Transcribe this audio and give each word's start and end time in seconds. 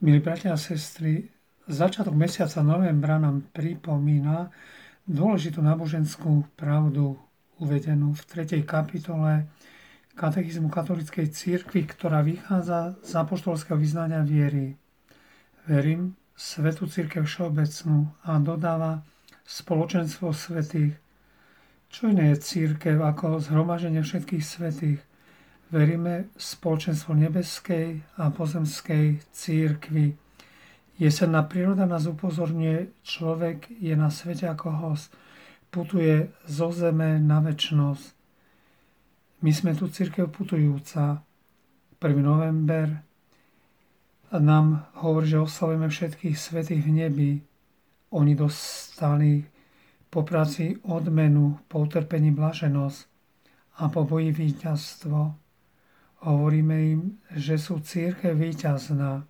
Milí 0.00 0.16
bratia 0.24 0.56
a 0.56 0.56
sestry, 0.56 1.28
začiatok 1.68 2.16
mesiaca 2.16 2.64
novembra 2.64 3.20
nám 3.20 3.44
pripomína 3.52 4.48
dôležitú 5.04 5.60
náboženskú 5.60 6.48
pravdu 6.56 7.20
uvedenú 7.60 8.16
v 8.16 8.48
3. 8.48 8.64
kapitole 8.64 9.44
katechizmu 10.16 10.72
katolíckej 10.72 11.28
církvy, 11.28 11.84
ktorá 11.84 12.24
vychádza 12.24 12.96
z 13.04 13.12
apoštolského 13.12 13.76
vyznania 13.76 14.24
viery. 14.24 14.72
Verím 15.68 16.16
svetu 16.32 16.88
církev 16.88 17.28
všeobecnú 17.28 18.08
a 18.24 18.40
dodáva 18.40 19.04
spoločenstvo 19.44 20.32
svetých. 20.32 20.96
Čo 21.92 22.08
iné 22.08 22.32
je 22.32 22.40
církev 22.40 22.96
ako 23.04 23.36
zhromaženie 23.44 24.00
všetkých 24.00 24.44
svetých? 24.48 25.09
Veríme 25.70 26.26
v 26.34 26.42
spoločenstvo 26.42 27.14
nebeskej 27.14 28.02
a 28.18 28.34
pozemskej 28.34 29.22
církvy. 29.30 30.18
Jesenná 30.98 31.46
príroda 31.46 31.86
nás 31.86 32.10
upozorňuje, 32.10 33.06
človek 33.06 33.70
je 33.78 33.94
na 33.94 34.10
svete 34.10 34.50
ako 34.50 34.68
host, 34.82 35.14
putuje 35.70 36.34
zo 36.42 36.74
zeme 36.74 37.22
na 37.22 37.38
väčnosť. 37.38 38.18
My 39.46 39.54
sme 39.54 39.78
tu 39.78 39.86
církev 39.86 40.26
putujúca. 40.26 41.22
1. 42.02 42.18
november 42.18 43.06
nám 44.34 44.90
hovorí, 44.98 45.30
že 45.30 45.38
oslavujeme 45.38 45.86
všetkých 45.86 46.34
svetých 46.34 46.82
v 46.82 46.90
nebi. 46.92 47.30
Oni 48.10 48.34
dostali 48.34 49.46
po 50.10 50.26
práci 50.26 50.82
odmenu, 50.82 51.62
po 51.70 51.86
utrpení 51.86 52.34
blaženosť 52.34 53.00
a 53.78 53.86
po 53.86 54.02
boji 54.02 54.34
víťazstvo. 54.34 55.49
Hovoríme 56.20 56.76
im, 56.84 57.16
že 57.32 57.56
sú 57.56 57.80
círke 57.80 58.36
víťazná. 58.36 59.24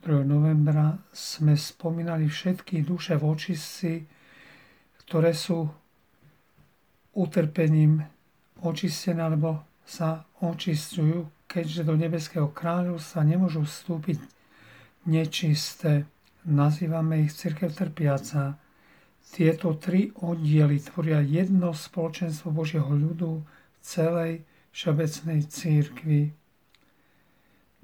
2. 0.00 0.24
novembra 0.24 0.96
sme 1.12 1.52
spomínali 1.52 2.32
všetky 2.32 2.80
duše 2.80 3.20
v 3.20 3.28
očistci, 3.28 3.92
ktoré 5.04 5.36
sú 5.36 5.68
utrpením 7.12 8.00
očistené 8.64 9.20
alebo 9.20 9.68
sa 9.84 10.24
očistujú, 10.40 11.28
keďže 11.44 11.84
do 11.84 11.92
nebeského 12.00 12.48
kráľovstva 12.48 13.28
nemôžu 13.28 13.68
vstúpiť 13.68 14.16
nečisté. 15.04 16.08
Nazývame 16.48 17.28
ich 17.28 17.36
církev 17.36 17.68
trpiaca. 17.68 18.56
Tieto 19.28 19.76
tri 19.76 20.08
oddiely 20.08 20.80
tvoria 20.88 21.20
jedno 21.20 21.76
spoločenstvo 21.76 22.48
Božieho 22.48 22.88
ľudu 22.88 23.44
celej 23.84 24.48
Všeobecnej 24.72 25.44
církvy. 25.52 26.32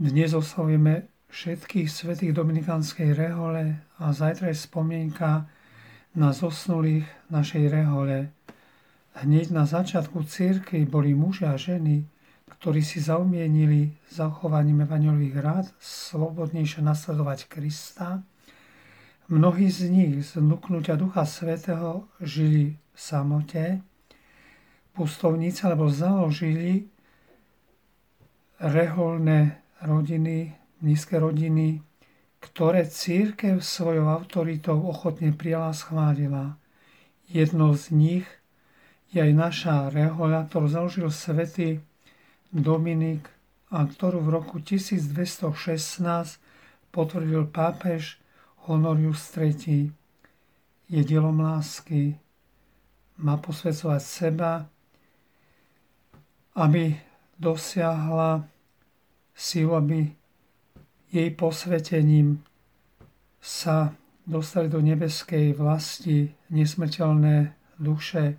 Dnes 0.01 0.33
oslovíme 0.33 1.05
všetkých 1.29 1.85
svetých 1.85 2.33
dominikánskej 2.33 3.13
rehole 3.13 3.77
a 4.01 4.09
zajtra 4.09 4.49
je 4.49 4.57
spomienka 4.57 5.45
na 6.17 6.33
zosnulých 6.33 7.05
našej 7.29 7.69
rehole. 7.69 8.33
Hneď 9.21 9.53
na 9.53 9.69
začiatku 9.69 10.25
církvy 10.25 10.89
boli 10.89 11.13
muži 11.13 11.45
a 11.45 11.61
ženy, 11.61 12.09
ktorí 12.57 12.81
si 12.81 13.05
zaumienili 13.05 13.93
zachovaním 14.09 14.89
evanelových 14.89 15.37
rád 15.45 15.67
slobodnejšie 15.85 16.81
nasledovať 16.81 17.53
Krista. 17.53 18.25
Mnohí 19.29 19.69
z 19.69 19.93
nich 19.93 20.25
z 20.25 20.41
nuknutia 20.41 20.97
Ducha 20.97 21.29
Svetého 21.29 22.09
žili 22.25 22.81
v 22.81 22.97
samote, 22.97 23.85
pustovníci, 24.99 25.63
alebo 25.63 25.87
založili 25.87 26.91
reholné 28.59 29.63
rodiny, 29.79 30.59
nízke 30.83 31.23
rodiny, 31.23 31.79
ktoré 32.43 32.87
církev 32.87 33.63
svojou 33.63 34.11
autoritou 34.11 34.83
ochotne 34.91 35.31
prijala 35.31 35.71
a 35.71 35.79
schválila. 35.79 36.59
Jednou 37.31 37.79
z 37.79 37.95
nich 37.95 38.27
je 39.15 39.23
aj 39.23 39.33
naša 39.35 39.77
rehoľa, 39.95 40.51
ktorú 40.51 40.67
založil 40.67 41.09
svätý 41.15 41.79
Dominik 42.51 43.29
a 43.69 43.85
ktorú 43.85 44.25
v 44.25 44.33
roku 44.33 44.57
1216 44.59 46.41
potvrdil 46.89 47.45
pápež 47.53 48.17
Honorius 48.65 49.29
III. 49.37 49.93
Je 50.89 51.01
dielom 51.05 51.37
lásky. 51.37 52.17
Má 53.21 53.37
posvedcovať 53.37 54.01
seba, 54.01 54.53
aby 56.59 56.99
dosiahla 57.39 58.43
silu, 59.31 59.79
aby 59.79 60.11
jej 61.15 61.31
posvetením 61.31 62.43
sa 63.39 63.95
dostali 64.27 64.67
do 64.67 64.83
nebeskej 64.83 65.55
vlasti 65.55 66.35
nesmrteľné 66.51 67.55
duše 67.79 68.37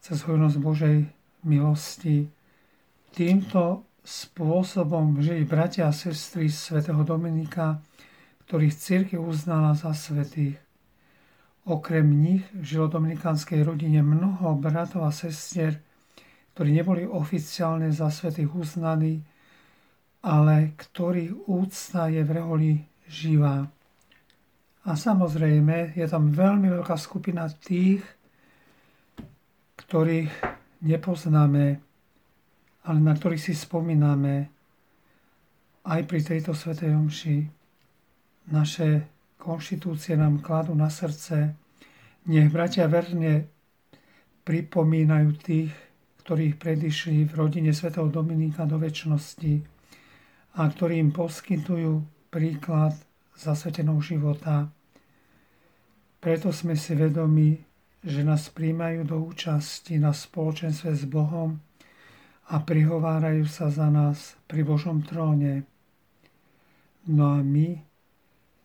cez 0.00 0.24
hojnosť 0.24 0.56
Božej 0.58 0.96
milosti. 1.44 2.26
Týmto 3.12 3.84
spôsobom 4.00 5.20
žili 5.20 5.44
bratia 5.44 5.92
a 5.92 5.94
sestry 5.94 6.48
svätého 6.48 7.04
Dominika, 7.04 7.84
ktorých 8.48 8.74
církev 8.74 9.20
uznala 9.20 9.76
za 9.76 9.92
svetých. 9.92 10.56
Okrem 11.68 12.08
nich 12.08 12.48
žilo 12.64 12.88
v 12.88 12.96
dominikánskej 12.96 13.60
rodine 13.60 14.00
mnoho 14.00 14.56
bratov 14.56 15.04
a 15.04 15.12
sestier, 15.12 15.84
ktorí 16.58 16.74
neboli 16.74 17.06
oficiálne 17.06 17.86
za 17.94 18.10
svetých 18.10 18.50
uznaní, 18.50 19.22
ale 20.26 20.74
ktorých 20.74 21.46
úcta 21.46 22.10
je 22.10 22.18
v 22.26 22.34
reholi 22.34 22.82
živá. 23.06 23.62
A 24.82 24.90
samozrejme, 24.98 25.94
je 25.94 26.02
tam 26.10 26.34
veľmi 26.34 26.66
veľká 26.74 26.98
skupina 26.98 27.46
tých, 27.46 28.02
ktorých 29.86 30.34
nepoznáme, 30.82 31.78
ale 32.90 32.98
na 33.06 33.14
ktorých 33.14 33.38
si 33.38 33.54
spomíname 33.54 34.50
aj 35.86 36.00
pri 36.10 36.20
tejto 36.26 36.58
svetej 36.58 36.90
omši. 36.90 37.38
Naše 38.50 39.06
konštitúcie 39.38 40.18
nám 40.18 40.42
kladú 40.42 40.74
na 40.74 40.90
srdce, 40.90 41.54
nech 42.26 42.50
bratia 42.50 42.90
verne 42.90 43.46
pripomínajú 44.42 45.30
tých, 45.38 45.86
ktorých 46.28 46.60
predišli 46.60 47.24
v 47.24 47.32
rodine 47.40 47.72
svätého 47.72 48.04
Dominika 48.12 48.68
do 48.68 48.76
väčšnosti 48.76 49.64
a 50.60 50.68
ktorí 50.68 51.00
im 51.00 51.08
poskytujú 51.08 52.04
príklad 52.28 52.92
zasvetenou 53.32 53.96
života. 54.04 54.68
Preto 56.20 56.52
sme 56.52 56.76
si 56.76 56.92
vedomi, 56.92 57.56
že 58.04 58.20
nás 58.28 58.52
príjmajú 58.52 59.08
do 59.08 59.24
účasti 59.24 59.96
na 59.96 60.12
spoločenstve 60.12 60.92
s 60.92 61.08
Bohom 61.08 61.56
a 62.52 62.60
prihovárajú 62.60 63.48
sa 63.48 63.72
za 63.72 63.88
nás 63.88 64.36
pri 64.44 64.68
Božom 64.68 65.00
tróne. 65.00 65.64
No 67.08 67.32
a 67.32 67.40
my 67.40 67.72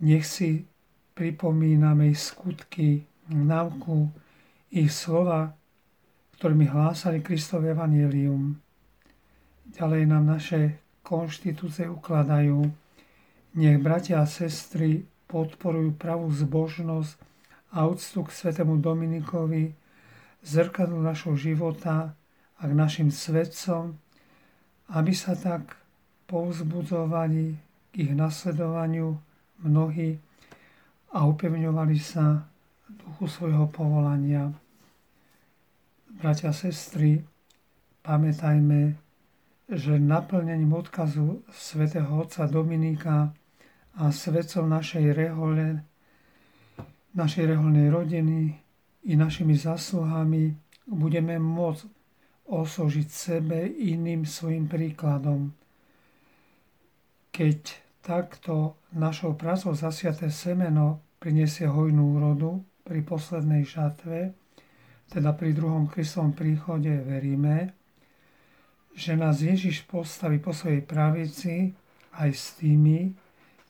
nech 0.03 0.27
si 0.27 0.67
pripomíname 1.15 2.11
ich 2.11 2.27
skutky, 2.27 3.07
návku, 3.31 4.11
ich 4.67 4.91
slova, 4.91 5.55
ktorými 6.43 6.75
hlásali 6.75 7.23
Kristov 7.23 7.63
Evangelium. 7.63 8.59
Ďalej 9.79 10.11
nám 10.11 10.27
naše 10.27 10.75
konštitúcie 10.99 11.87
ukladajú. 11.87 12.67
Nech 13.55 13.79
bratia 13.79 14.19
a 14.19 14.27
sestry 14.27 15.07
podporujú 15.31 15.95
pravú 15.95 16.27
zbožnosť 16.27 17.15
a 17.71 17.87
úctu 17.87 18.27
k 18.27 18.35
svetému 18.35 18.75
Dominikovi, 18.83 19.71
zrkadlu 20.43 20.99
našho 20.99 21.31
života 21.39 22.11
a 22.59 22.63
k 22.67 22.75
našim 22.75 23.07
svetcom, 23.07 23.95
aby 24.91 25.15
sa 25.15 25.39
tak 25.39 25.79
povzbudzovali 26.27 27.55
k 27.87 27.93
ich 28.03 28.11
nasledovaniu 28.11 29.15
mnohí 29.63 30.19
a 31.07 31.23
upevňovali 31.23 31.97
sa 32.03 32.43
duchu 32.91 33.31
svojho 33.31 33.71
povolania. 33.71 34.51
Bratia 36.23 36.55
sestry, 36.55 37.19
pamätajme, 37.99 38.95
že 39.67 39.99
naplnením 39.99 40.71
odkazu 40.71 41.43
svätého 41.51 42.07
otca 42.15 42.47
Dominika 42.47 43.35
a 43.99 44.07
svetcov 44.07 44.63
našej 44.63 45.11
rehole, 45.11 45.83
našej 47.11 47.43
reholnej 47.43 47.91
rodiny 47.91 48.55
i 49.03 49.19
našimi 49.19 49.51
zasluhami 49.59 50.55
budeme 50.87 51.35
môcť 51.43 51.91
osožiť 52.47 53.07
sebe 53.11 53.67
iným 53.67 54.23
svojim 54.23 54.71
príkladom. 54.71 55.51
Keď 57.35 57.59
takto 57.99 58.79
našou 58.95 59.35
prácou 59.35 59.75
zasiaté 59.75 60.31
semeno 60.31 61.03
prinesie 61.19 61.67
hojnú 61.67 62.15
úrodu 62.15 62.63
pri 62.87 63.03
poslednej 63.03 63.67
žatve, 63.67 64.31
teda 65.09 65.35
pri 65.35 65.51
druhom 65.51 65.89
Kristovom 65.89 66.31
príchode 66.31 66.91
veríme, 67.03 67.75
že 68.93 69.17
nás 69.17 69.41
Ježiš 69.41 69.89
postaví 69.89 70.37
po 70.37 70.53
svojej 70.53 70.85
pravici 70.85 71.73
aj 72.13 72.29
s 72.29 72.45
tými, 72.61 73.13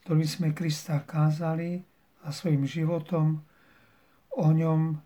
ktorým 0.03 0.27
sme 0.27 0.49
Krista 0.51 0.99
kázali 0.99 1.79
a 2.23 2.31
svojim 2.31 2.67
životom 2.67 3.39
o 4.35 4.47
ňom 4.51 4.99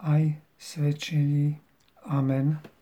aj 0.00 0.40
svedčili. 0.56 1.60
Amen. 2.08 2.73